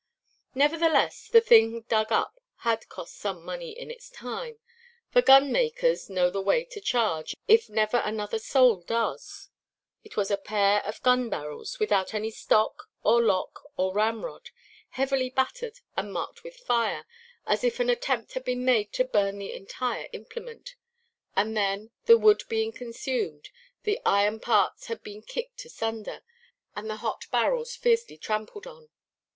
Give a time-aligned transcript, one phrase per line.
[0.55, 4.57] Nevertheless, the thing dug up had cost some money in its time,
[5.11, 9.49] for gunmakers know the way to charge, if never another soul does.
[10.03, 14.49] It was a pair of gun–barrels, without any stock, or lock, or ramrod,
[14.89, 17.05] heavily battered and marked with fire,
[17.45, 20.73] as if an attempt had been made to burn the entire implement,
[21.35, 23.49] and then, the wood being consumed,
[23.83, 26.23] the iron parts had been kicked asunder,
[26.75, 28.89] and the hot barrels fiercely trampled on.